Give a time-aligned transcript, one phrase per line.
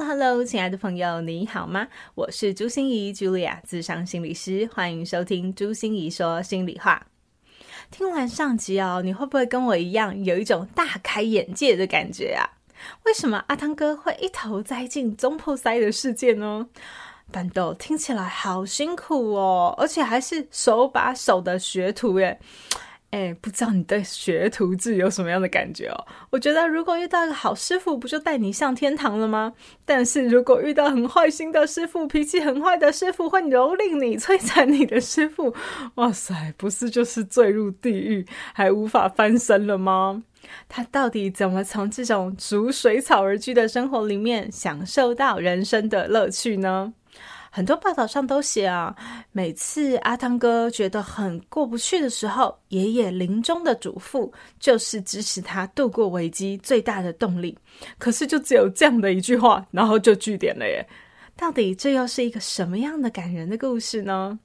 [0.00, 1.88] Hello，亲爱的朋友，你好吗？
[2.14, 7.04] 我是朱心怡 Julia，咨商心理师，欢迎收听朱心怡说心里话。
[7.90, 12.46] 听完上集哦，你会不会跟我一样有一种大开眼界的感觉啊？
[13.04, 16.68] 为什么阿汤哥会一头栽进中破塞的世界呢？
[17.32, 22.38] 办到听起来好辛苦哦，而且还是手把手的学徒耶。
[23.10, 26.06] 哎，不知道你对学徒制有什么样的感觉哦？
[26.28, 29.54] 我觉得如果遇到一个好师傅，不就带你上天堂了吗？
[29.86, 35.54] 但是如果遇到很坏心的师傅，脾气很坏的师傅，会蹂躏你、摧残你的师傅，
[35.94, 40.22] 哇塞，不是就是坠入地狱，还无法翻身了吗？
[40.68, 46.92] 他到底怎么从这种逐水草而居的生活里面，享受到人生的乐趣呢？
[47.50, 48.94] 很多报道上都写啊，
[49.32, 57.56] 每次阿汤哥觉得很过不去的时候，爷爷临终的嘱咐就是支持他度过危机最大的动力。
[57.98, 60.86] 可是就只有这样的一句话，然后就句点了耶。
[61.36, 64.38] 到底这又是一个什么样的感人的故事呢？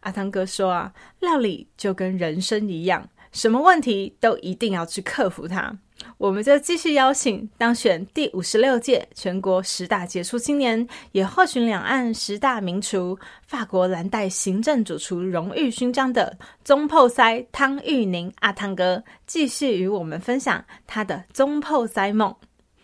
[0.00, 5.76] 阿汤哥说啊，料理就跟人生一样，什么问题都一定要去克服它。
[6.18, 17.14] 我们就继续邀请当选第五十六届全国十大杰出青年，也获选两岸十大名厨、法国蓝带行政主厨荣誉勋章的总铺师
[17.50, 22.34] 汤玉宁阿汤哥，继续与我们分享他的总铺师梦，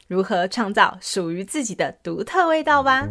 [0.08, 3.06] 如何创造属于自己的独特味道吧。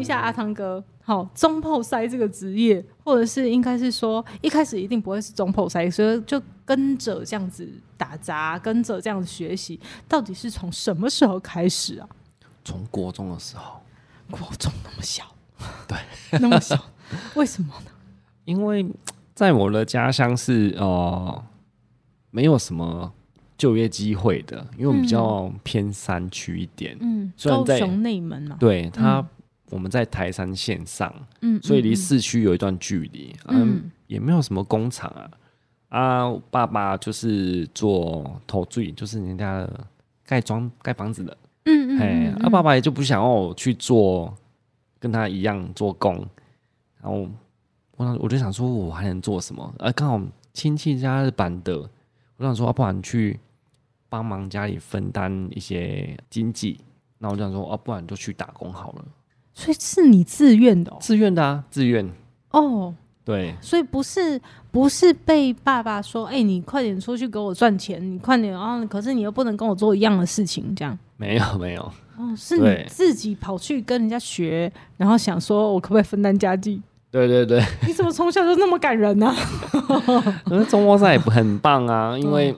[0.00, 12.08] 一下阿汤哥，好，中炮塞这个职业，或者是应该是说一开始一定不会是中炮塞，所以就跟着这样子打杂，跟着这样子学习，到底是从什么时候开始啊？
[12.64, 13.80] 从国中的时候，
[14.30, 15.24] 国中那么小，
[15.86, 15.98] 对，
[16.40, 16.76] 那么小，
[17.34, 17.90] 为什么呢？
[18.44, 18.86] 因为
[19.34, 21.44] 在我的家乡是呃
[22.30, 23.12] 没有什么
[23.58, 29.26] 就业机会的，因为我们比较偏山区一点，嗯，高雄内门嘛，对他。
[29.70, 35.30] 嗯我们在台山线上，嗯，所以离市区有一段距离，嗯，嗯，也没有什么工厂啊，
[36.00, 39.68] 啊，爸爸就是做土水，就是人家
[40.26, 41.36] 盖装盖房子的，
[41.66, 44.34] 嗯嗯，哎，啊，爸爸也就不想要我去做
[44.98, 46.16] 跟他一样做工，
[47.00, 47.28] 然后
[47.96, 49.72] 我我就想说，我还能做什么？
[49.78, 50.20] 啊，刚好
[50.52, 51.78] 亲戚家是板的，
[52.38, 53.38] 我想说，啊，不然去
[54.08, 56.80] 帮忙家里分担一些经济，
[57.18, 59.04] 那我就想说，啊，不然就去打工好了。
[59.52, 62.08] 所以是你自愿的、哦，自愿的啊，自愿。
[62.50, 62.94] 哦，
[63.24, 64.40] 对，所以不是
[64.70, 68.84] 不是被爸爸说，哎、欸，你快点出去给我赚钱，你快点啊！
[68.86, 70.98] 可是你又不能跟我做一样的事情，这样。
[71.16, 71.82] 没有 没有，
[72.16, 76.80] 哦，是你自己跑去跟人家学，然后想说我可不可以分担家计？
[77.10, 79.36] 对对对，你怎么从小就那么感人呢、啊？
[80.46, 82.56] 可是中末赛也不很棒啊， 因为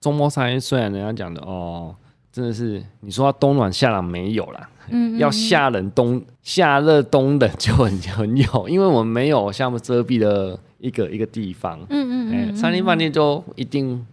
[0.00, 1.94] 中末赛虽然人家讲的哦。
[2.32, 14.04] 真的是，你说冬暖夏凉没有啦， 嗯，嗯，要夏冷冬夏热冬冷就很很有，因为我们没有像遮蔽的一个一个地方，嗯嗯，嗯，餐厅饭店就一定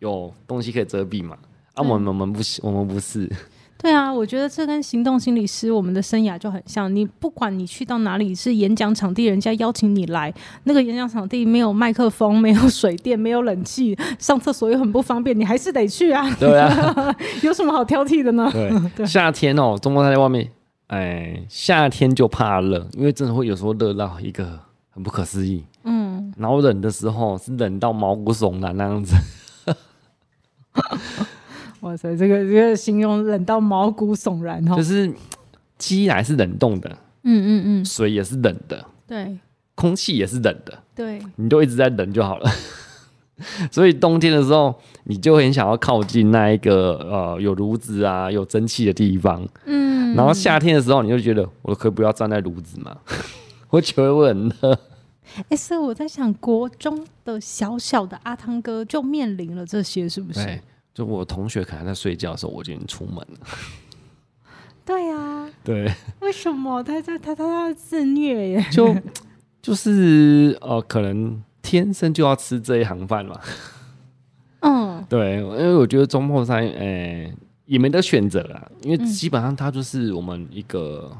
[0.00, 1.36] 有东西可以遮蔽嘛，
[1.74, 3.30] 啊，我们我们不是我们不是。
[3.82, 6.94] 对啊，我觉得这跟行动心理师我们的生涯就很像。
[6.94, 10.32] 你不管你去到哪里是演讲场地，人家邀请你来，
[10.64, 16.28] 那个演讲场地没有麦克风、没有水电、没有冷气，上厕所又很不方便，你还是得去啊。
[16.38, 18.50] 对啊， 有什么好挑剔的呢？
[18.52, 20.50] 对， 对夏天哦，总铺师在外面，
[20.88, 24.60] 哎，夏天就怕热，因为真的会有时候热到一个
[24.90, 25.64] 很不可思议。
[25.84, 29.14] 嗯，然后冷的时候是冷到毛骨悚然那样子。
[31.80, 35.12] 哇塞，这个这个形容冷到毛骨悚然哈，就是
[35.78, 36.90] 鸡奶是冷冻的，
[37.24, 39.38] 嗯嗯嗯，水也是冷的，对，
[39.74, 42.50] 空气也是冷的，对，你就一直在冷就好了。
[43.72, 52.94] 所以冬天的时候，你就很想要靠近那一个呃有炉子啊、有蒸汽的地方，嗯，然后夏天的时候，你就觉得我可以不要站在炉子嘛，
[53.70, 54.72] 我觉得我很热。
[55.34, 60.60] 哎、欸，所以我在想，国中的小小的阿汤哥就面临了这些，是不是？
[60.92, 63.46] 就我同学可能在睡觉的时候，我就已经出门了。
[64.84, 65.92] 对呀、啊， 对。
[66.20, 68.66] 为什么他在他他他自虐耶？
[68.72, 68.96] 就
[69.62, 73.38] 就是呃，可能天生就要吃这一行饭嘛。
[74.60, 77.34] 嗯，对，因为我觉得中破山，哎、欸，
[77.66, 81.16] 也没得选择啦，因为基本上它就是我们一个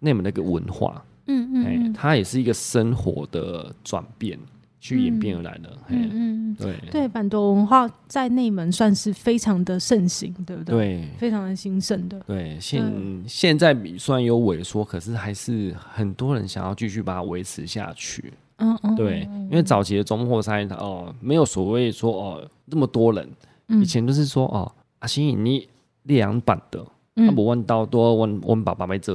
[0.00, 4.38] 内蒙的一个文化，嗯嗯，哎，它也是一个生活的转变。
[4.80, 6.74] 去演变而来的，嗯嗯，对。
[6.90, 10.74] 对，板斗文化在内门算是非常的盛行，对不对？
[10.74, 12.18] 对，非常的兴盛的。
[12.26, 12.82] 对，现
[13.26, 18.32] 现在虽然有萎缩，可是还是很多人想要继续把它维持下去。
[18.56, 23.28] 嗯嗯，对，因为早期的中破塞哦，没有所谓说哦那么多人，
[23.68, 25.68] 以前都是说哦阿星你
[26.04, 26.84] 两版的，
[27.16, 29.14] 他不问到多问问爸爸没这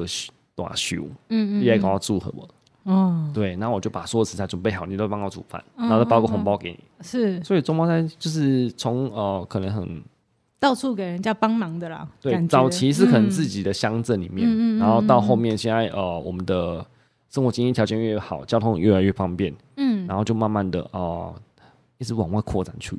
[0.55, 2.47] 大修，嗯嗯，你来跟我祝贺我。
[2.85, 6.79] 哦，对，然后我就把所有食材准备好，你都帮我煮饭，然后再包个红包给你。
[7.01, 10.03] 是，所以中包餐就是从呃，可能很
[10.59, 12.07] 到处给人家帮忙的啦。
[12.21, 16.85] 对，早期是可能自己的乡镇里面，然后到后面现在呃，我们的
[17.29, 21.33] 生活经济条件越好，交通越来越方便，嗯，然后就慢慢的哦，
[21.97, 22.95] 一直往外扩展去。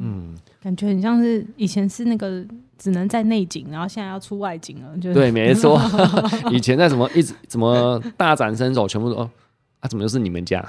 [0.00, 2.44] 嗯嗯，感觉很像是以前是那个
[2.78, 4.98] 只能在内景，然后现在要出外景了。
[4.98, 5.80] 就对，没错。
[6.50, 9.30] 以前在什么一直怎么大展身手，全部都哦
[9.80, 10.64] 啊，怎么又是你们家？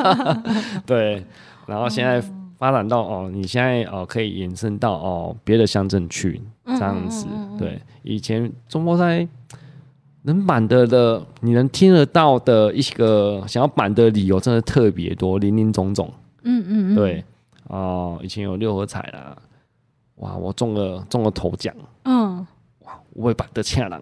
[0.86, 1.24] 对，
[1.66, 2.22] 然后现在
[2.56, 7.26] 发展到哦，你现在哦可以延伸到哦别的乡镇去这样子。
[7.58, 9.26] 对，以前中波在
[10.22, 16.12] 能板的的，你能听得到的一个想要板的理由，真的特别多，林林总总。
[16.42, 17.24] 嗯嗯嗯，对。
[17.68, 19.36] 哦，以前有六合彩啦，
[20.16, 21.74] 哇，我中了中了头奖，
[22.04, 22.46] 嗯，
[22.80, 24.00] 哇，我会把得抢了，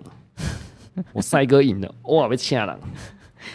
[1.13, 2.79] 我赛哥赢了，哇，被抢了，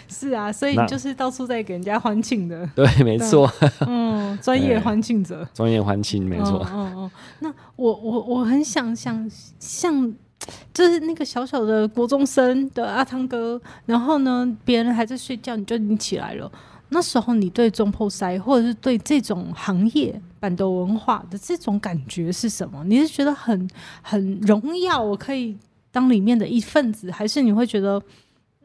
[0.07, 3.51] 是啊，所以你就是到处在给人家欢庆的， 对，没错，
[3.87, 9.29] 嗯，专业欢庆者， 专业欢庆，没错，嗯嗯，那我我我很想想
[9.59, 10.13] 像，
[10.73, 16.51] 就是那个小小的国中生的阿汤哥，然后呢，别人还在睡觉，你就已经起来了。
[16.93, 22.83] 那时候你对中破塞或者是对这种行业板斗文化的这种感觉是什么？
[22.83, 23.69] 你是觉得很
[24.01, 25.55] 很荣耀，我可以
[25.89, 28.01] 当里面的一份子，还是你会觉得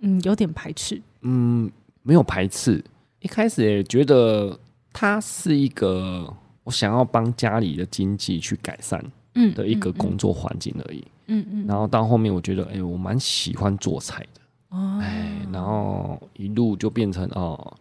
[0.00, 1.00] 嗯有点排斥？
[1.20, 1.70] 嗯，
[2.02, 2.84] 没有排斥，
[3.20, 4.58] 一开始也觉得
[4.92, 6.28] 它是一个
[6.64, 9.00] 我想要帮家里的经济去改善
[9.34, 10.98] 嗯的一个工作环境而已。
[11.28, 11.66] 嗯嗯，嗯，嗯。
[11.68, 14.40] 然后到后面我觉得哎、欸，我蛮喜欢做菜的
[14.70, 17.76] 哦，哎，然后一路就变成哦。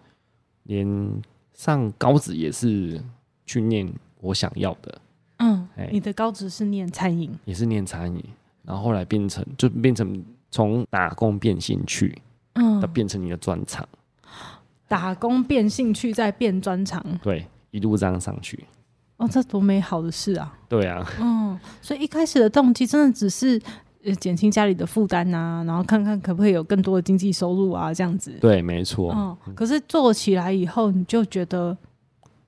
[0.65, 1.21] 连
[1.53, 3.01] 上高职也是
[3.45, 3.91] 去念
[4.21, 5.01] 我想要的，
[5.37, 8.23] 嗯，欸、你的高职是念餐饮，也是念餐饮，
[8.63, 12.21] 然后后来变成就变成从打工变兴趣，
[12.53, 13.87] 嗯，它变成你的专长，
[14.87, 18.65] 打工变兴趣再变专长，对，一路这样上去，
[19.17, 20.57] 哦，这多美好的事啊！
[20.67, 23.61] 对啊，嗯，所以一开始的动机真的只是。
[24.15, 28.31] 减轻家里的负担啊，然后看看可不可以有更多的经济收入啊，这样子。
[28.41, 29.11] 对，没错。
[29.15, 31.75] 嗯，可是做起来以后，你就觉得，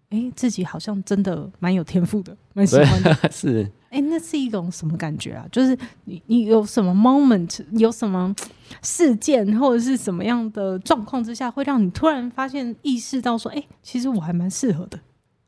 [0.09, 3.13] 哎、欸，自己好像真的蛮有天赋的，蛮喜欢的。
[3.31, 3.63] 是。
[3.89, 5.45] 哎、欸，那是一种什么感觉啊？
[5.50, 8.36] 就是你，你有什么 moment，有什么
[8.81, 15.00] 事件，或者是什么样的状况之下，会让你突然发现、意识到说，哎、欸，其实我还蛮适合的。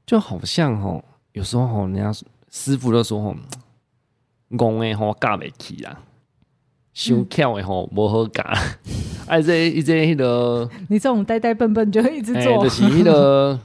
[0.06, 1.04] 就好像哦，
[1.34, 2.12] 有时候哦，人家
[2.50, 3.36] 师傅都说哦。
[4.57, 5.98] 讲的吼教袂起啦，
[6.94, 8.44] 想巧诶吼无好教。
[9.28, 13.60] 哎， 这一这迄个， 你这种呆呆笨笨就会一直做，欸、就是迄个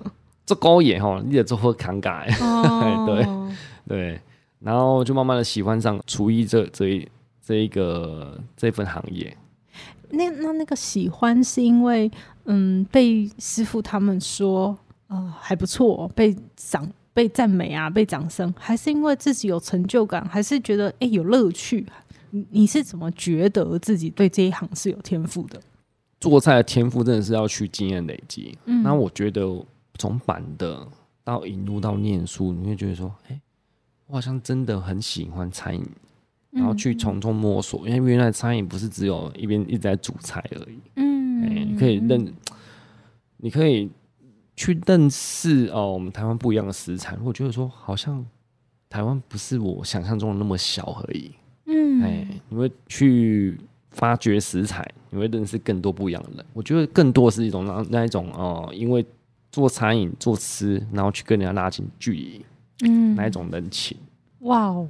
[0.44, 2.24] 做高野吼，你也做好尴尬。
[2.42, 3.06] 哦、
[3.86, 4.20] 对对，
[4.60, 7.08] 然后就慢慢的喜欢上厨艺这这一
[7.40, 9.36] 这一个这份行业。
[10.10, 12.10] 那那那个喜欢是因为
[12.44, 14.76] 嗯被师傅他们说
[15.08, 16.88] 呃还不错，被赏。
[17.14, 21.86] 被赞美啊，被掌声，还是因为自己有成就感，还是觉得哎、欸、有乐趣？
[22.30, 25.60] 你你是怎么觉得自己对这一行是有天赋的？
[26.18, 28.58] 做菜的天赋真的是要去经验累积。
[28.64, 29.64] 嗯，那我觉得
[29.96, 30.84] 从板的
[31.22, 33.40] 到引入到念书，你会觉得说，哎、欸，
[34.08, 35.86] 我好像真的很喜欢餐饮，
[36.50, 40.78] 然后去从中摸索，嗯、因为原来餐饮不是只有一边一直在煮菜而已。
[40.96, 42.34] 嗯，欸、你可以认，
[43.36, 43.88] 你可以。
[44.56, 48.24] 去认识哦，我们台湾不一样的食材，我觉得说好像
[48.88, 51.32] 台湾不是我想象中的那么小而已。
[51.66, 53.58] 嗯，哎，你会去
[53.90, 56.44] 发掘食材，你会认识更多不一样的人。
[56.52, 59.04] 我觉得更多是一种那那一种哦，因为
[59.50, 62.44] 做餐饮做吃，然后去跟人家拉近距离，
[62.82, 63.96] 嗯，那一种人情。
[64.40, 64.88] 哇哦！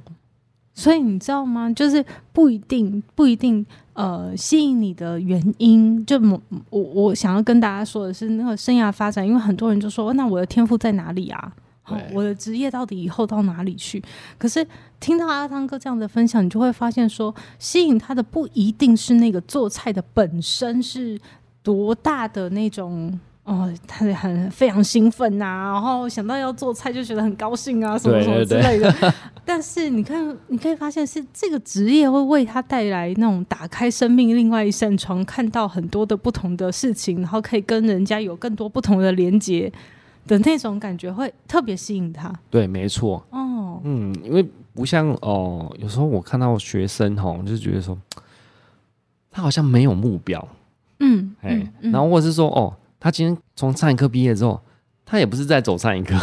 [0.73, 1.71] 所以你知道吗？
[1.71, 2.03] 就是
[2.33, 3.65] 不一定，不一定，
[3.95, 11.51] 呃，吸引你的原因，就我我我想要跟大家说的是，那个生涯发展，因为很多人就说，那我的天赋在哪里啊？
[11.81, 14.03] 好，我的职业到底以后到哪里去？
[14.37, 14.67] 可是
[14.99, 21.17] 听到阿汤哥这样的分享，你就会发现说，吸引他的不一定是那个做菜的本身是
[21.63, 28.91] 多大的那种哦，他很非常兴奋呐、啊，然后想到要做菜就觉得很高兴啊，什么什么之类的。
[28.91, 29.13] 对对对
[29.45, 39.71] 但是你看，你可以发现是这个职业会为他带来那种打开生命另外一扇窗，看到很多的不同的事情，然后可以跟人家有更多不同的连接
[40.25, 42.33] 的那种感觉，会特别吸引他。
[42.49, 43.23] 对，没错。
[43.29, 47.95] 哦，嗯，因为不像哦，有时候我看到学生吼，就是觉得说
[49.29, 50.47] 他好像没有目标。
[50.99, 52.73] 嗯，哎、嗯嗯，然后或者是说哦。
[53.05, 54.59] 他今天从餐饮科毕业之后，
[55.05, 56.19] 他也不是在走餐饮科，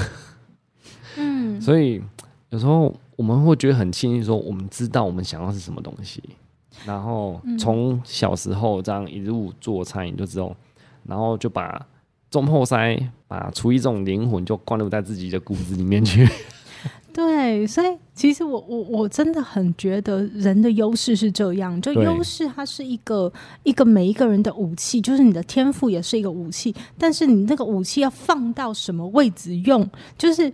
[1.16, 2.02] 嗯，所以
[2.50, 6.20] 有时候我们会觉得很庆幸，说我们知道我们想要是什么东西，
[6.84, 10.52] 然后从小时候这样一路做餐饮就知道，
[11.04, 11.86] 然后就把
[12.28, 12.98] 中后塞
[13.28, 16.28] 把厨艺这种灵魂就灌入在自己的骨子里面去。
[17.12, 23.30] 对，所以其实我我我真的很觉得人的优势是这样，就优势它是一个
[23.64, 30.50] 一个每一个人的武器，就是你的天赋也是一个武器，但是你那个武器要放到什么位置用，就是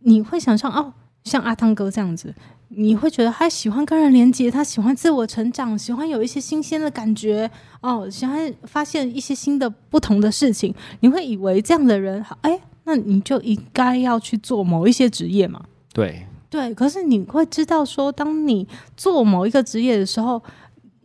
[0.00, 0.92] 你会想象哦，
[1.24, 2.34] 像阿汤哥这样子，
[2.68, 7.50] 你会觉得他喜欢跟人连接，他喜欢自我成长，喜欢有一些新鲜的感觉
[7.80, 15.64] 哦，喜欢发现一些新的不同的事情，你会以为这样的人好，哎，那你就应该要去做某一些职业嘛。
[15.92, 20.40] 对对，可是你会知道说，当你做某一个职业的时候，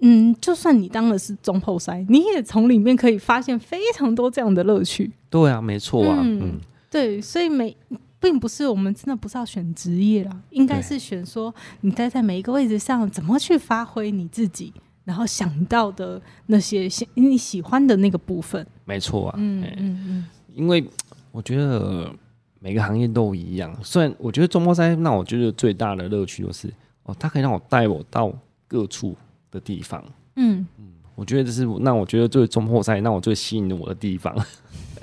[0.01, 5.11] 嗯，就算你当的是中后塞，你也从里面可以发现非常多这样的乐趣。
[5.29, 6.59] 对啊，没错啊，嗯，嗯
[6.89, 7.75] 对，所以每
[8.19, 14.73] 并不是我们真的不是要选职业啦，应该是选说你待在每一个位置上，怎么去发挥你自己，
[15.05, 18.65] 然后想到的那些你喜欢的那个部分。
[18.85, 20.87] 没错啊，嗯嗯嗯，因为
[21.31, 22.13] 我觉得。
[22.61, 26.67] 每个行业都一样，虽然我觉得中末赛，那我觉得最大的乐趣就是
[27.03, 28.29] 哦，它可以让我带我到
[28.67, 29.15] 各处
[29.49, 30.03] 的地方。
[30.35, 34.35] 嗯嗯，我觉得这是那我觉得最中破塞，那我最吸引我的地方。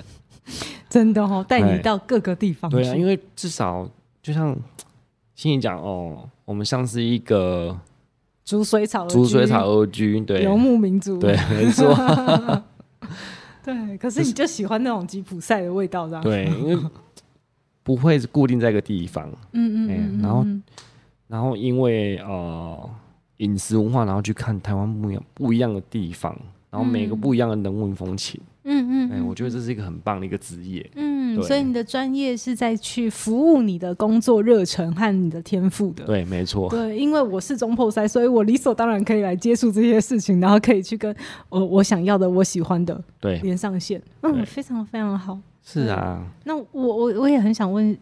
[0.87, 2.69] 真的哦，带你到各个地方。
[2.69, 3.89] 对啊，因为至少
[4.21, 4.55] 就像
[5.33, 7.75] 心里讲哦，我们像是一个
[8.45, 11.91] 逐水草逐水草而居，对，游牧民族，对，没错。
[13.67, 16.23] 对，可是你就喜欢那种吉普赛的味道，这样。
[16.23, 16.89] 对，因为。
[17.83, 20.45] 不会是固定在一个地方，嗯嗯，嗯，然后，
[21.29, 22.89] 然后因为呃
[23.37, 26.37] 饮食文化，然后去看台湾不一样不一样的地方，
[26.69, 41.15] 然后每个不一样的人文风情，嗯嗯嗯，哎，我觉得这是一个很棒的一个职业，嗯，所以你的专业是在去服务你的工作热忱和你的天赋的，对，没错，对，因为我是中破塞，所以我理所当然可以来接触这些事情，然后可以去跟
[41.47, 45.39] 我我想要的、我喜欢的，对，连上线，嗯，非常非常好。
[45.63, 47.97] 是啊，那我我我也很想问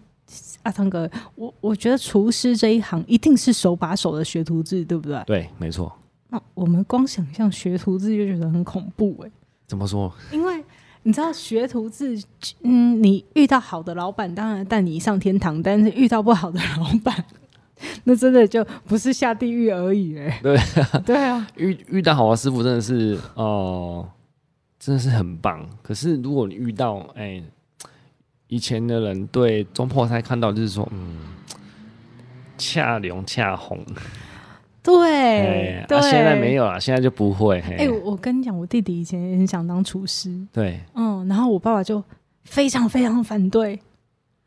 [0.63, 5.23] 阿汤哥，我我觉得厨师这一行一定是手把手的学徒制，对不对？
[5.27, 5.91] 对，没错。
[6.29, 9.31] 那我们光想象学徒制就觉得很恐怖哎、欸。
[9.67, 10.11] 怎么说？
[10.31, 10.63] 因为
[11.03, 12.21] 你知道学徒制，
[12.63, 17.25] 嗯，你遇到好的老板，当然带你上天堂；但是遇到不好的老板，
[18.05, 20.15] 那真的就不是下地狱而已。
[20.41, 24.09] 对啊， 对啊，遇遇到好的师傅真的是哦、呃，
[24.79, 25.67] 真的是很棒。
[25.81, 27.23] 可是如果你遇到哎。
[27.23, 27.43] 欸
[28.47, 31.17] 以前的人对中破塞看到就是说，嗯，
[32.59, 33.83] 恰龙恰红，
[34.85, 37.59] 对对、啊，现在没有了，现在就不会。
[37.61, 42.01] 哎、欸，我跟你讲，我弟弟以前也很想当厨师，对，嗯，然后我爸爸就
[42.43, 43.79] 非常非常反对，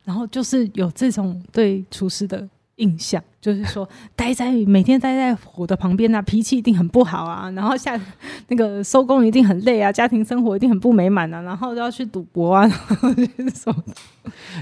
[0.05, 2.47] 然后就是有这种对厨师的。
[2.79, 7.51] 印象就是说， 待在每天待在火的旁边啊，脾气一定很不好啊。
[7.51, 7.99] 然后下
[8.47, 11.41] 那个收工一定很累啊，家庭生活一定很不美满啊。
[11.41, 13.75] 然后都要去赌博啊，然后就是说，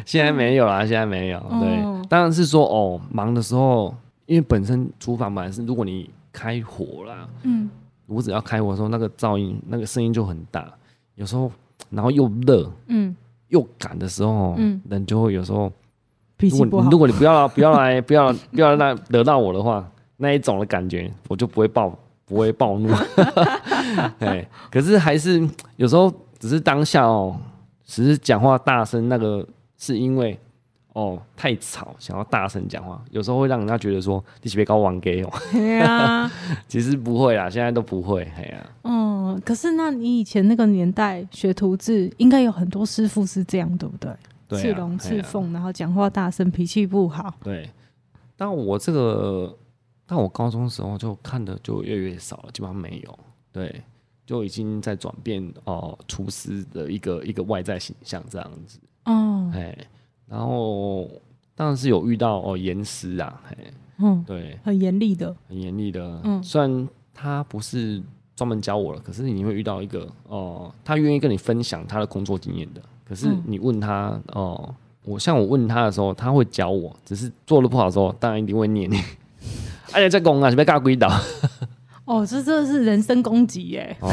[0.03, 1.39] 现在没有啦，现在没有。
[1.61, 3.93] 对，哦、当然是说哦，忙的时候，
[4.27, 7.67] 因为本身厨房本来是，如果你开火啦，嗯，
[8.05, 10.71] 炉子要开火的时候，那个噪音、那个声音就很大。
[11.15, 11.51] 有时候，
[11.89, 13.15] 然后又热，嗯，
[13.47, 15.71] 又赶的时候，嗯，人就会有时候。
[16.39, 16.87] 脾气不好。
[16.91, 19.83] 如果你不要不要来不要不要来惹到我的话，
[20.17, 21.89] 那一种的感觉我就不会暴
[22.25, 22.93] 不会暴怒。
[24.19, 25.41] 对，可是还是
[25.77, 27.35] 有时候只是当下哦，
[27.85, 29.43] 只是讲话大声，那个
[29.79, 30.39] 是因为
[30.97, 35.31] 哦太吵，想要大声讲话，有时候会让人家觉得说你是别搞玩 gay 哦。
[35.53, 36.31] 对啊，
[36.67, 38.23] 其实不会啦，现在都不会。
[38.35, 44.11] 哎呀，嗯，可是那你以前那个年代学徒制，应该有很多师傅是这样，对不对？
[44.49, 47.31] 刺龙刺凤，然后讲话大声，脾气不好。
[47.43, 47.69] 对，
[48.35, 49.55] 但我这个，
[50.07, 53.19] 但我高中时候就看的就越来越少了，基本上没有。
[53.51, 53.83] 对，
[54.25, 58.79] 就已经在转变哦，厨师的一个一个外在形象这样子。
[59.03, 59.77] 哦，哎，
[60.29, 61.09] 然后
[61.55, 63.57] 当然是有遇到哦严师啊，哎，
[63.99, 66.21] 嗯，对，很严厉的，很严厉的。
[66.23, 68.01] 嗯，虽然他不是
[68.35, 72.81] 专门教我了，可是你会遇到一个哦、呃，他愿意跟你分享他的工作经验的。
[73.03, 79.01] 可是你问他哦、呃，我像我问他的时候，他会教我，只是做的不好的时候，当然一定会念你。
[79.93, 81.09] 而且在公啊，是被尬鬼倒。
[82.03, 83.95] 哦，这真的是人身攻击耶。
[84.01, 84.09] 哦，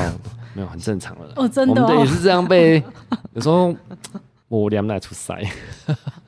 [0.54, 1.32] 没有，很正常的。
[1.36, 2.82] 哦，真的、哦，我们也是这样被。
[3.34, 3.74] 有时候
[4.62, 5.40] 我念来出塞。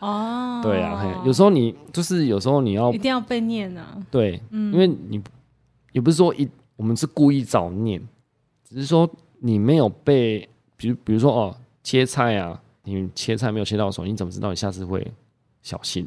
[0.01, 0.61] 哦。
[0.63, 3.97] 对啊，有时候你就是有时候你要一定要被念啊。
[4.11, 5.23] 对，嗯，因为你
[5.93, 6.49] 也不是说一。
[6.79, 7.99] 我们是故意找念，
[8.63, 15.11] 只是说你没有被，比如比如说哦，切菜啊，你切菜没有切到手，你怎么知道你下次会
[15.63, 16.07] 小心？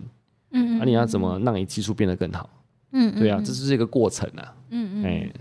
[0.51, 2.47] 嗯，那、啊、你要怎么让你技术变得更好？
[2.91, 4.53] 嗯，对啊，这是一个过程啊。
[4.69, 5.33] 嗯嗯，哎、欸，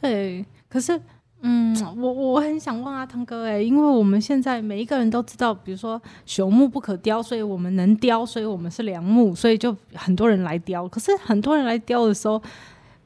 [0.00, 0.98] 对，可是，
[1.42, 10.86] 嗯， 我我很想问阿汤哥，哎，因为我们现在每一个人都知道，比如说朽木不可雕，所以我们能雕，所以我们是良木，所以就很多人来雕。
[10.88, 12.40] 可是很多人来雕的时候。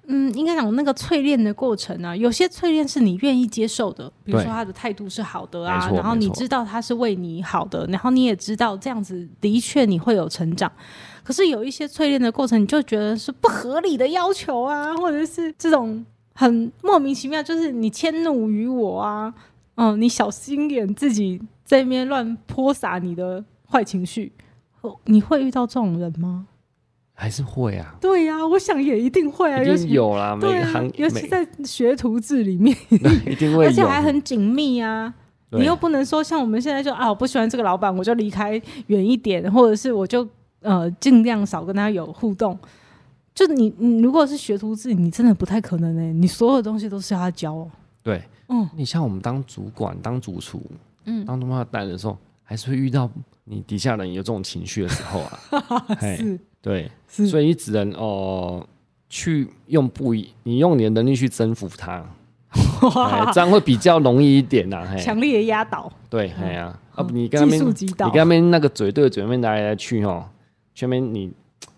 [0.07, 10.71] 嗯，应该讲那个淬炼的过程啊，有些淬炼是你愿意接受的，比如说他的态度是好的啊，然后你知道他是为你好的，然后你也知道这样子的确你会有成长。
[11.23, 19.33] 可是有一些淬炼的过程，你就觉得是不合理的要求啊，或者是这种很莫名其妙，就是你迁怒于我啊，
[19.76, 24.33] 嗯，你小心眼，自己在那边乱泼洒你的坏情绪，
[25.05, 26.47] 你会遇到这种人吗？
[27.17, 32.76] 还是会啊，对呀、啊，我想也一定会啊，一定有啦，每个行，尤其在学徒制里面，
[33.31, 35.14] 一定会，而且还很紧密啊。
[35.50, 40.26] 你又不能说像我们现在就啊，我不喜欢这个老板，我就离开远一点，或者是我就
[40.62, 42.59] 呃尽量少跟他有互动。
[43.35, 46.12] 就你，你如果是学徒制，你真的不太可能呢、欸。
[46.12, 47.69] 你所有东西都是要他教。
[48.03, 50.62] 对，嗯，你像我们当主管、当主厨、
[51.07, 53.11] 嗯，当他妈带的时候，还是会遇到
[53.45, 55.87] 你底下人有这种情绪的时候啊，
[56.17, 56.38] 是。
[56.62, 58.67] 对，所以你只能哦、呃，
[59.09, 62.07] 去用不一，你用你的能力去征服他，
[63.35, 64.95] 这样会比较容易一点呐、啊。
[64.97, 70.25] 强烈的压倒，对，哎呀、啊，啊不，你跟他们，你跟他们那个嘴对嘴面来来去哦，
[70.75, 71.33] 前面你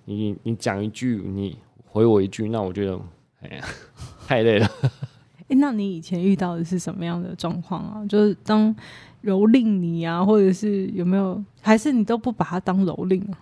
[0.06, 2.98] 你你讲一句，你回我一句，那我觉得
[3.42, 3.64] 哎呀，
[4.26, 4.66] 太累了。
[5.38, 8.06] 哎、欸，那你以前遇到的是什么样的状况啊？
[8.08, 8.75] 就是当
[9.23, 13.38] 蹂躏你啊，或者是有没有，还是你都不把它当蹂躏啊？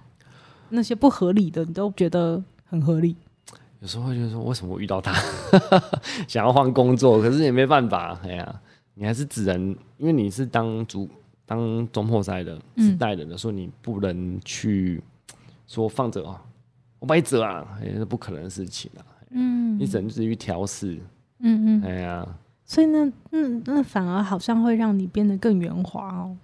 [0.70, 3.14] 那些不合理的，你都觉得很合理。
[3.80, 5.12] 有时候会觉得说，为什么我遇到他，
[6.26, 8.18] 想要换工作，可是也没办法。
[8.24, 8.60] 哎呀，
[8.94, 11.08] 你还是只能，因为你是当主、
[11.44, 15.02] 当中破塞的、是带人的，所以你不能去
[15.66, 16.42] 说放着啊，
[17.04, 19.04] 我把你折啊，也是不可能的事情啊。
[19.28, 20.98] 嗯，你只能自己去调试。
[21.40, 22.26] 嗯嗯，哎呀，
[22.64, 26.34] 所以那那那反而好像会让你变得更圆滑哦。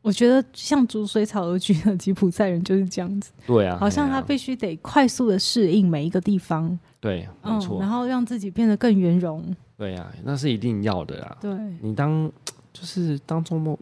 [0.00, 11.38] 我觉得像逐水草而居的吉普赛人就是这样子，对啊，好像他必须得快速的适应每一个地方，对，没错，嗯，然后让自己变得更圆融，对啊，那是一定要的啦。
[11.40, 12.28] 对，你当
[12.72, 13.78] 就是当周末，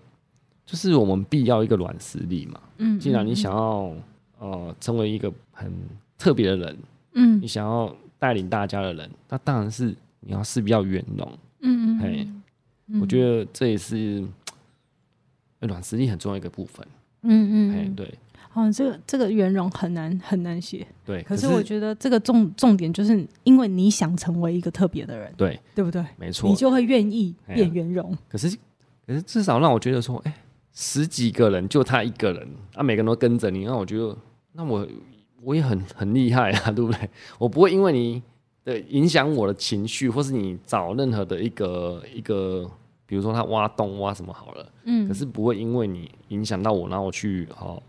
[0.67, 2.61] 就是我们必要一个软实力嘛。
[2.77, 3.91] 嗯，既然你想要
[4.41, 5.73] 呃成为一个很
[6.21, 6.79] 特别的人，
[7.15, 11.39] 嗯，你想要带领大家的人，那当然是你要势必要圆融。
[11.63, 12.27] 嗯嗯，哎，
[13.01, 14.23] 我觉得这也是。
[15.69, 16.83] 软实力很重要一个部分，
[17.21, 18.15] 嗯嗯，哎对，
[18.55, 26.03] 哦，这个这个圆融很难很难写，对，可是我觉得这个重重点就是因为你想成为一个特别的人，对，对不对？
[26.17, 28.17] 没错，你就会愿意变圆融。
[28.27, 28.49] 可是
[29.07, 30.35] 可是至少让我觉得说，哎，
[30.73, 34.17] 十几个人就他一个人，啊，每个人都跟着你，那我觉得
[34.55, 34.89] 那我
[35.42, 37.09] 我也很很厉害啊， 对不对？
[37.38, 38.22] 我不会因为你
[38.64, 42.70] 的影响我的情绪，或是你找任何的一个一个。
[43.07, 47.83] 比如说他挖洞挖什么好了，嗯，可是不会因为你影响到我，然后我去哦，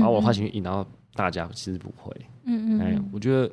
[0.00, 2.12] 把我的坏情绪引到大家，其实不会，
[2.46, 3.46] 嗯嗯，哎，我觉得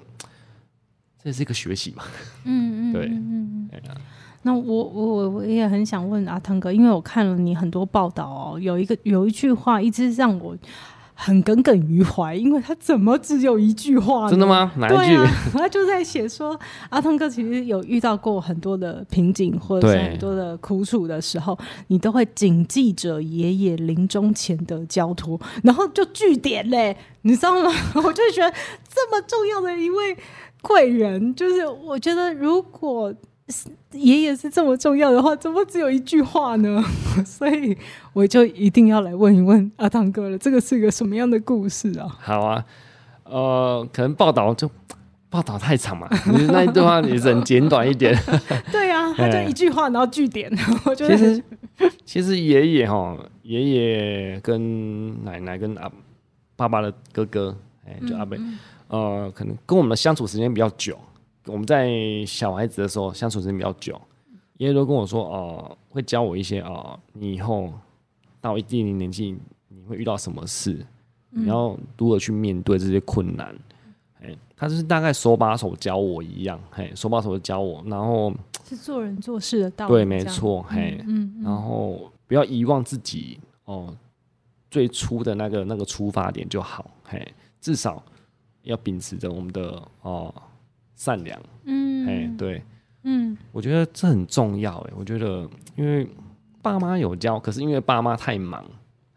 [1.21, 2.03] 这也是一个学习嘛，
[2.45, 3.97] 嗯嗯， 对，嗯嗯，
[4.41, 10.57] 那我我我也很想问阿汤哥，因为我看了你很多报道哦，有一个有一句话一直让我。
[11.19, 14.30] 很耿耿于怀，因为他怎么只有一句话呢？
[14.30, 14.71] 真的吗？
[14.77, 15.15] 哪一句？
[15.15, 16.58] 啊、他就在写说，
[16.89, 27.71] 阿汤哥其实有遇到过很多的瓶颈，或者是很多的苦楚的时候，你都会谨记着爷爷临终前的交托，然后就据点嘞，你知道吗？
[27.95, 28.56] 我就觉得
[28.88, 30.15] 这么重要的一位
[30.62, 33.12] 贵人，就是我觉得如果。
[33.93, 36.83] 爷爷是这么重要的话，怎么只有一句话呢？
[37.25, 37.75] 所以
[38.13, 42.17] 我就一定要来问一问阿汤哥了，这个是一个什么样的故事啊？
[42.19, 42.65] 好啊，
[43.23, 44.69] 呃，可能报道就
[45.29, 48.13] 报道太长嘛，你那一段话你只能简短一点。
[48.71, 50.51] 对啊，他就一句话，然后句点。
[50.83, 51.43] 我觉得其实
[52.05, 55.89] 其实爷爷哈，爷爷跟奶奶跟阿
[56.57, 57.55] 爸爸的哥哥，
[57.86, 60.97] 哎，就阿伯，嗯嗯呃，可能跟我们的相处时间比较久。
[61.47, 63.99] 我们在小孩子的时候相处时间比较久，
[64.57, 67.71] 爷爷都跟我说，哦、呃，会教我一些哦、呃，你以后
[68.39, 70.73] 到一定的年纪，你会遇到什么事，
[71.31, 73.55] 嗯、你要如何去面对这些困难。
[74.21, 78.33] 哎，他就是大概手把手教我一样，嘿，手把手的教我，然后
[78.67, 79.93] 是做人做事的道理。
[79.93, 83.95] 对，没错，嘿，嗯，嗯，然后不要遗忘自己哦，
[84.71, 87.31] 最初的那个那个出发点就好，嘿，
[87.62, 88.03] 至少
[88.63, 90.33] 要秉持着我们的哦
[90.97, 92.62] 善良，嗯，哎，对，
[93.03, 96.05] 嗯，我觉得这很重要，哎，我觉得因为
[96.62, 98.65] 爸妈有教，可是因为爸妈太忙，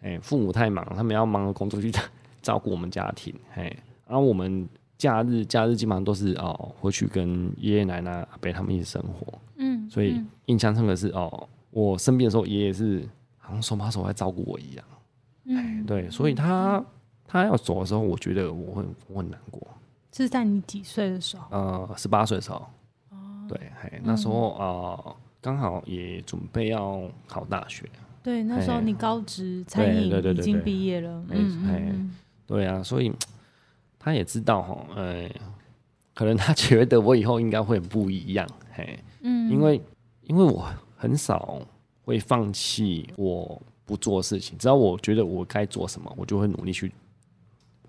[0.02, 1.92] 哎，父母太忙，他们要忙着工作去
[2.40, 4.68] 照顾我们家庭，嘿，然后我们。
[5.00, 9.32] 假日，假日基本上都是哦，回去跟爷爷奶奶、阿伯他们一起生活。
[9.56, 14.84] 嗯，所以印象深刻是哦，我生病的时候，爷爷是好像手把手在照顾我一样。
[15.46, 16.84] 嗯，对，所以他
[17.26, 19.66] 他要走的时候，我觉得我会我很难过。
[20.12, 21.46] 是在你几岁的时候？
[21.50, 22.66] 呃，十八岁的时候。
[23.10, 27.88] 哦，对，嘿，那时候啊，刚好也准备要考大学。
[28.22, 31.24] 对，那时候你高职餐饮已经毕业了。
[31.30, 33.12] 嗯嗯，对啊，所以。
[34.02, 35.28] 他也知道哈，呃，
[36.14, 39.78] 可能他觉得我以后应该会不一样，嘿，嗯，因为
[40.22, 41.60] 因为我很少
[42.00, 46.90] 会放弃我不做的事情，只要我觉得我该做什么，我就会努力去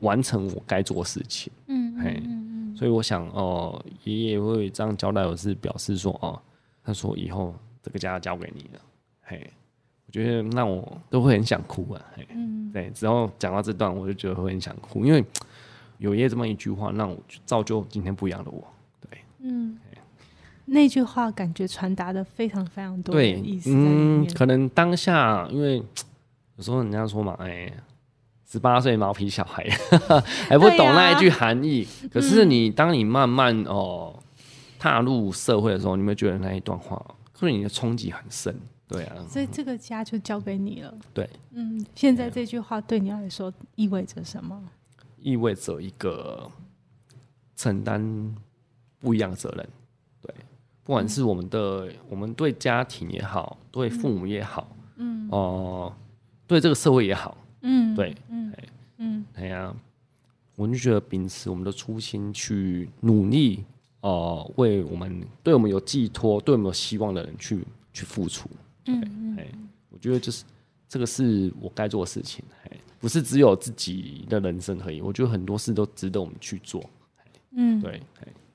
[0.01, 2.21] 完成我该做的事情，嗯，嘿，
[2.75, 6.39] 所以我想哦，爷爷会这样交代我是表示说哦，
[6.84, 8.82] 他说以后这个家交给你了，
[9.23, 9.51] 嘿，
[10.06, 15.23] 我觉得那我都会很想哭啊，嘿，嗯，对，只要讲到这段，我就觉得会很想哭，因为。
[15.97, 18.67] 有爷爷这么一句话，让我造就今天不一样的我。
[19.01, 19.77] 对，嗯，
[20.65, 23.69] 那句话感觉传达的非常非常多的意思。
[23.71, 25.77] 嗯，可能当下因为
[26.56, 27.71] 有时候人家说嘛，哎，
[28.52, 29.64] 十八岁毛皮小孩
[30.50, 31.88] 还 不懂那一句含义。
[32.04, 34.14] 啊、可是你当你慢慢哦
[34.78, 37.02] 踏入社会的时候，你会觉得那一段话
[37.40, 38.54] 对你的冲击很深。
[38.90, 40.94] 对啊，所以这个家就交给你了。
[41.14, 44.62] 对，嗯，现在这句话对你来说意味着什么？
[45.18, 46.52] 意味着一个
[47.56, 48.36] 承担
[49.00, 49.70] 不一样的责任，
[50.22, 50.36] 对，
[50.84, 55.94] 不管是我们的，嗯、我们对家庭也好，对父母也好，嗯，哦、呃，
[56.48, 58.54] 对这个社会也好，嗯，对，嗯，
[58.97, 59.74] 嗯，哎呀，
[60.56, 63.63] 我就觉得秉持我们的初心去努力，
[64.02, 68.50] 哦、呃，为我们对我们有寄托、对我们有希望的人去去付出，
[68.84, 70.43] 对，哎、嗯，我觉得就是
[70.88, 72.71] 这个是我该做的事情，哎。
[73.00, 76.88] 不是只有自己的人生而已，我觉得很多事都值得我们去做。
[77.50, 78.00] 嗯，对，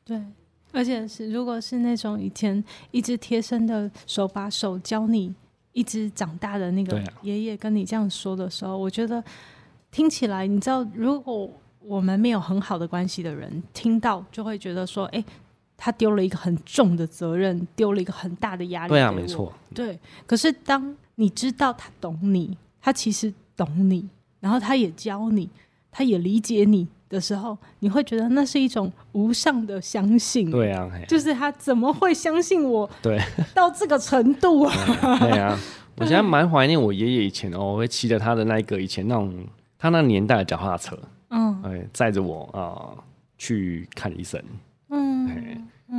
[0.04, 0.22] 对，
[0.70, 5.34] 而且是如果是那种以前一直贴身的手把手教你
[5.76, 9.22] 一直长大的那个爷爷跟你这样说的时候，啊、我觉得
[9.90, 15.24] 听起来，你知道，如果我们没有很好的关系的人听到，就会觉得说，哎、欸，
[15.76, 18.88] 他丢了一个很重的责任，丢了一个很大的压力。
[18.88, 19.52] 对啊，没错。
[19.74, 24.08] 对，可是当你知道他懂你，他其实懂你。
[24.40, 25.50] 然后他也教你，
[25.90, 30.50] 他也理解你的时候，你会觉得那是一种无上的相信。
[30.50, 32.88] 对啊，就是他怎么会相信我？
[33.02, 33.20] 对，
[33.54, 34.74] 到这个程度啊。
[35.20, 35.58] 对啊，
[35.96, 39.32] 我现在蛮怀念我爷爷以前哦，我会骑着他的那个以前那种
[39.78, 40.98] 他那年代的脚踏车，
[41.30, 42.98] 嗯，哎，载着我啊、呃、
[43.38, 44.42] 去看医生。
[44.90, 45.28] 嗯，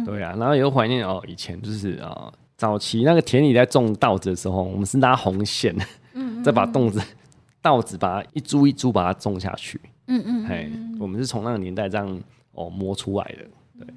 [0.06, 5.76] 对啊，然后也会怀念哦，以前就是啊、呃，早期那个田里在种稻子的时候，我们是拉红线，
[6.14, 7.02] 嗯，再把稻子。
[7.60, 12.22] 稻子把它一株一株把它种下去，嗯嗯，嘿，我们是从那个年代这样
[12.54, 13.94] 哦摸出来的，对。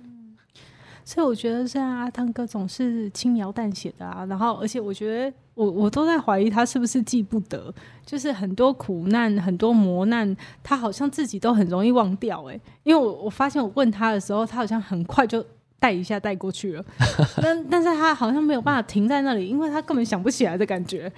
[1.02, 7.72] 所以我觉得现在阿汤哥总是轻描淡写的啊，然后而且我觉得我我都在怀疑他是不是记不得，
[8.06, 15.44] 就是很多苦难很多磨难，他好像自己都很容易忘掉哎、欸，因为我我发现我问他的时候，他好像很快就
[15.80, 16.84] 带一下带过去了，
[17.42, 21.10] 但但是他好像没有办法停在那里，因为他根本想不起来的感觉。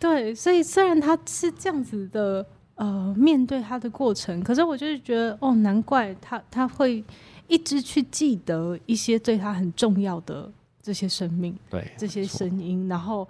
[0.00, 7.02] 对，所以虽然他是这样子的，呃，面对他的过程，可是我就是觉得，哦，难怪他他会
[7.48, 10.50] 一直去记得一些对他很重要的
[10.82, 13.28] 这些生命，对这些声音，然后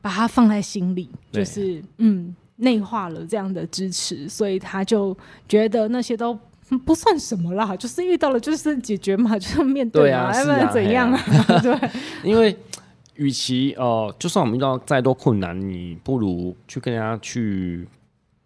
[0.00, 5.16] 把它放在心里，就是嗯，内化了这样的支持，所以他就
[5.48, 6.36] 觉得那些都
[6.84, 11.20] 不算什么啦，就是遇到了就是解决嘛， 就是面对嘛，要不然怎样啊？
[11.62, 11.90] 对，
[12.24, 12.56] 因为。
[13.16, 17.86] 与其呃，就算我们遇到再多困难，你不如去跟人家去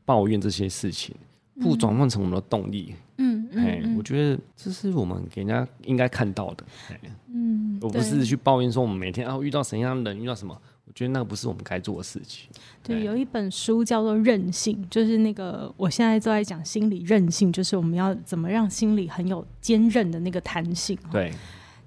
[0.07, 1.15] 抱怨这些事情，
[1.61, 2.95] 不转换成我们的动力。
[3.19, 6.65] 嗯，哎，我觉得这是我们给人家应该看到的。
[7.29, 12.49] 嗯，而不是去抱怨说我们每天啊遇到什么样的人，遇到什么，我觉得那个不是我们该做的事情。
[12.83, 20.97] 对，有一本书叫做《韧性》，就是那个我现在都在讲心理韧性，就是我们要怎么让心理很有坚韧的那个弹性。
[21.11, 21.33] 对。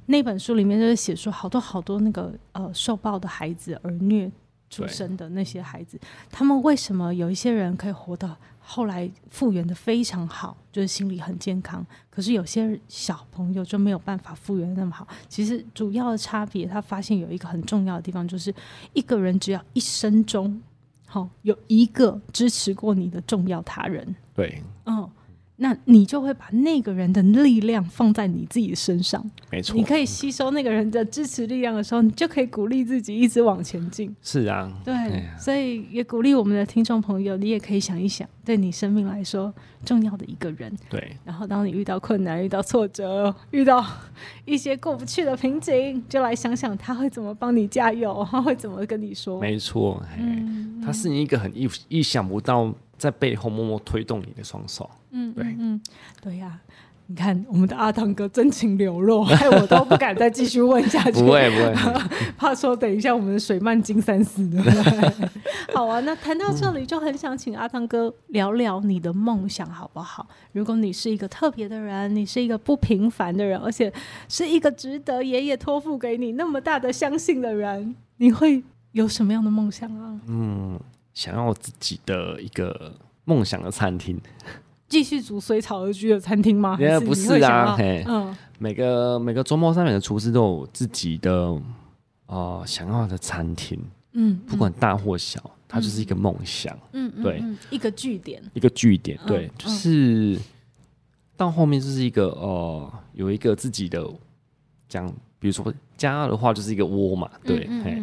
[0.07, 4.31] 那本书里面就是写说，好多好多那个呃受暴的孩子，而虐
[4.69, 15.07] 出生的那些孩子，他们为什么有一些人可以活到后来复原的非常好，就是心理很健康，可是有些小朋友就没有办法复原那么好。
[15.27, 18.53] 其实主要的差别，他发现有一个很重要的地方，就是
[18.93, 20.61] 一个人只要一生中，
[21.07, 25.09] 好、哦、有一个支持过你的重要他人，对，嗯。
[25.61, 29.75] 那你就会把那个人的力量放在你自己身上，没错。
[29.75, 34.15] 你可以吸收那个人的支持力量的时候，你就可以鼓励自己一直往前进。
[34.21, 34.93] 是啊，对，
[35.37, 40.73] 所以也鼓励我们的听众朋友，你也可以想一想，对你生命来说重要的一个人。
[40.89, 41.17] 对。
[41.25, 43.85] 然后，当你遇到困难、遇到挫折、遇到
[44.45, 49.41] 一些过不去的瓶颈，就来想想他会怎么帮你加油，他会怎么跟你说。
[49.41, 52.73] 没错，嗯，他是你一个很意意想不到。
[52.99, 55.81] 在背后默默推动你的双手，嗯，对，嗯，
[56.21, 56.61] 对呀、啊。
[57.11, 61.13] 你看，我们的阿汤哥真情流露，害我都不敢再继续问下去。
[61.13, 61.73] 不会，不会，
[62.37, 64.61] 怕说等一下我们的水漫金山寺的。
[65.73, 70.27] 好啊，那谈到这里，就很想请阿汤哥聊聊你的梦想，好不好？
[70.51, 73.91] 如果你是一个特别的人，你是一个不平凡的人，而且
[74.27, 80.19] 是一个值得爷爷托付给你那么大的相信的人，你会有什么样的梦想啊？
[80.27, 80.79] 嗯。
[81.19, 82.93] 想要自己的一个
[83.25, 84.17] 梦想的餐厅，
[84.87, 86.77] 继续煮水草而居的餐厅吗？
[86.79, 91.61] 也不是啊，嘿，嗯，每个每个周末上面的厨师都有自己的
[92.27, 93.77] 呃想要的餐厅，
[94.13, 100.39] 嗯，不管大或小，嗯、它就是一个梦想，嗯，对，一个据点，一个据点，对，嗯、就是、嗯、
[101.35, 104.09] 到后面就是一个呃有一个自己的
[104.87, 105.05] 讲，
[105.37, 108.01] 比如说家的话就是一个窝嘛，对，嘿，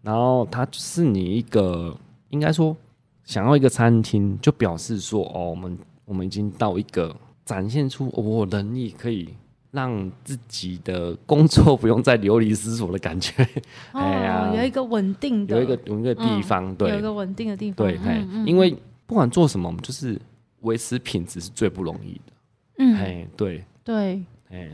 [0.00, 1.94] 然后它就是你一个。
[2.34, 2.76] 应该说，
[3.22, 9.28] 想要一个餐厅，就表示说，哦，我们我们已经到一个展现出我能力，可以
[9.70, 13.32] 让自己的工作不用再流离失所的感觉。
[13.94, 17.86] 哦、哎呀，有一个稳定的，有一个有一个地方，嗯、对，有一个稳定的地方。
[17.86, 20.20] 对，嗯嗯、因为不管做什么，我们就是
[20.62, 22.32] 维持品质是最不容易的。
[22.78, 24.22] 嗯，哎，对对。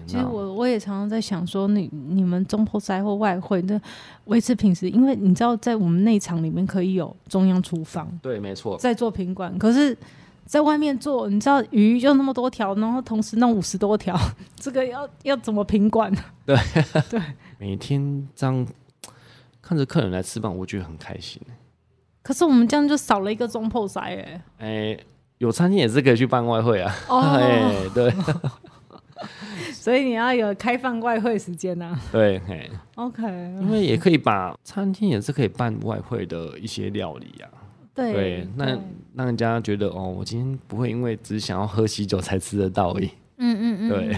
[0.06, 3.80] 其实我我也常常在想说你，你你们中破塞或外汇那
[4.24, 9.56] 维持品质，因为你知道在我们内场里面可以有中央厨房，对，没错，在做品管。
[9.58, 9.96] 可是，
[10.44, 14.18] 在外面做，你知道鱼就那么多条，然后同时弄五十多条，
[14.56, 16.12] 这个要要怎么品管？
[16.44, 16.56] 对
[17.08, 17.20] 对，
[17.58, 18.66] 每天这样
[19.62, 21.40] 看着客人来吃饭，我觉得很开心。
[22.22, 24.42] 可是我们这样就少了一个中破塞哎。
[24.58, 24.98] 哎，
[25.38, 26.94] 有餐厅也是可以去办外汇啊。
[27.08, 28.12] 哦，哎，对。
[29.80, 32.00] 所以你要有开放外汇时间呐、啊。
[32.12, 33.22] 对，嘿，OK。
[33.62, 37.48] 因为也可以把餐厅也是可以办外汇的一些料理啊。
[37.94, 38.78] 对，对，那对
[39.14, 43.10] 让人家觉得哦，我今天不会因为只想要喝喜酒才吃得到而已。
[43.38, 43.88] 嗯嗯嗯。
[43.88, 44.16] 对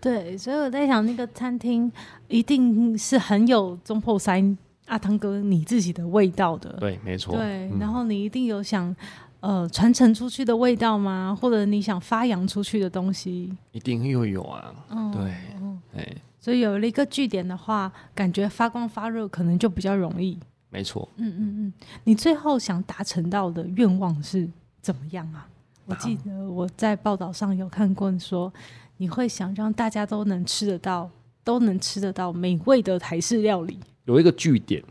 [0.34, 1.90] 对，所以我在想，那个餐厅
[2.26, 4.44] 一定是很有中破塞
[4.86, 6.72] 阿汤哥你自己的味道的。
[6.80, 7.36] 对，没错。
[7.36, 8.94] 对，然后你一定有想。
[9.40, 11.36] 呃，传承出去的味道吗？
[11.40, 14.74] 或者你想发扬出去的东西，一定又有啊。
[14.90, 20.36] 嗯、对，哎、嗯，所以有了一个据点的话，感觉发光发热可能就比较容易。
[20.70, 21.08] 没错。
[21.18, 21.72] 嗯嗯嗯，
[22.02, 24.48] 你最后想达成到的愿望是
[24.82, 25.46] 怎么样啊？
[25.86, 28.52] 我记得我在报道上有看过，说
[28.96, 31.08] 你会想让大家都能吃得到，
[31.44, 33.78] 都能吃得到美味的台式料理。
[34.04, 34.82] 有一个据点，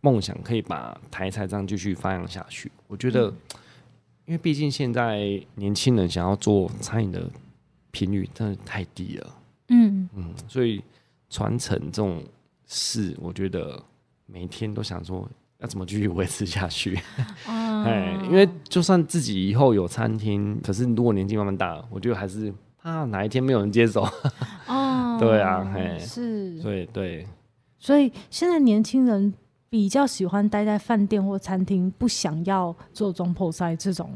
[0.00, 2.72] 梦想可以把台菜这样继续发扬下去。
[2.88, 3.28] 我觉得。
[3.28, 3.36] 嗯
[4.24, 7.28] 因为毕竟现在年轻人想要做餐饮的
[7.90, 9.34] 频率真的太低了，
[9.68, 10.82] 嗯嗯，所以
[11.28, 12.22] 传承这种
[12.66, 13.82] 事，我觉得
[14.26, 16.98] 每天都想说要怎么继续维持下去。
[17.46, 24.08] 哎，因为就算自己以后有餐厅，可是如果年纪慢慢大了，我觉得还是怕哪一天没有人接手。
[24.68, 27.26] 哦，对啊，哎，是，对对，
[27.78, 29.34] 所以现在年轻人。
[29.72, 34.10] 比较喜欢待在饭店或餐厅，不想要做中破塞这种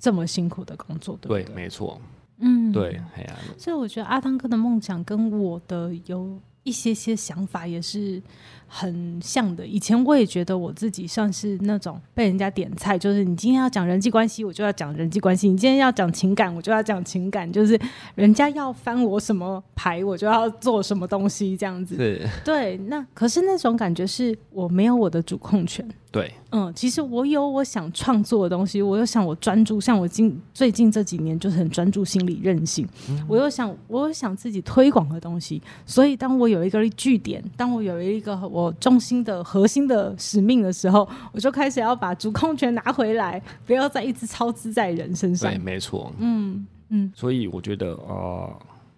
[0.00, 1.44] 这么辛苦的工作，对不对？
[1.44, 2.00] 对，没错。
[2.38, 6.36] 嗯，对，哎呀，所以我觉得阿汤哥的梦想跟我的有
[6.66, 8.22] 一些些想法也是。
[8.68, 17.50] 很像的，以前我也觉得我自己算是那种被人家点菜，就是你今天要讲人际关系，我就要讲人际关系；你今天要讲情感，我就要讲情感。
[17.50, 17.80] 就是
[18.16, 21.96] 人家要翻我什么牌，我就要做什么东西，这样子。
[22.44, 25.88] 对，那可是那种感觉是我没有我的主控权。
[26.16, 45.50] 对，嗯，其实我有我想创作的东西，我又想我专注，像我近最近这几年就是很专注心理韧性，嗯、我又想我又想自己推广的东西，所以当我有一个据点，当我有一个我重心的核心的使命的时候，我就开始要把主控权拿回来，不要再一直操之在人身上。
[45.50, 48.50] 对，没错，嗯嗯，所以我觉得呃，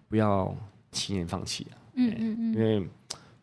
[0.07, 0.55] 不要
[0.93, 1.75] 轻言放弃啊。
[1.95, 2.79] 嗯嗯嗯，因为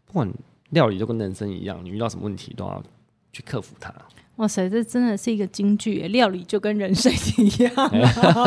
[0.07, 0.33] 不管
[0.71, 2.83] 料理就跟人生一样，你遇到什么问题都要
[3.37, 3.93] 去克服它。
[4.37, 6.09] 哇塞，这真的是一个金句耶！
[6.09, 7.73] 料理就跟人生一样，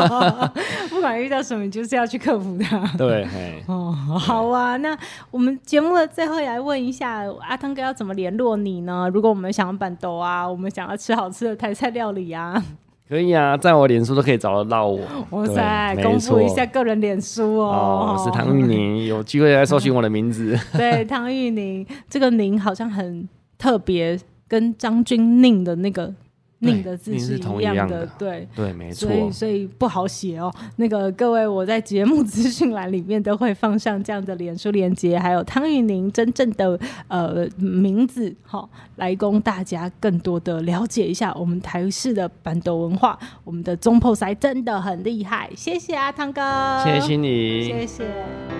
[0.88, 2.86] 不管遇到什么，你就是要去克服它。
[2.96, 3.26] 对，
[3.66, 4.76] 哦，好啊。
[4.76, 4.96] 那
[5.32, 9.08] 我们节目的最后也来问一下阿汤哥要怎么联络你呢？
[9.12, 12.62] 如果我们想要板豆啊，我们想要吃好吃的台菜料理啊，
[13.08, 15.00] 可以啊，在我脸书都可以找得到我。
[15.30, 17.66] 哇塞，公布一下个人脸书哦。
[17.66, 20.56] 哦，我是唐玉宁，有机会来搜寻我的名字。
[20.74, 24.16] 对，唐玉宁，这个宁好像很特别。
[24.50, 26.12] 跟张君宁的那个
[26.58, 30.52] 宁的字是一样的，对对，没错，所以所以不好写哦。
[30.74, 45.48] 那个各位，我在节目资讯栏里面都会放上这样的脸书连接，还有汤玉宁真正的呃名字，好，来供大家更多的了解一下我们台式的办桌文化，我们的总铺师真的很厉害。
[45.54, 48.59] 谢谢啊汤哥，谢谢你，谢谢。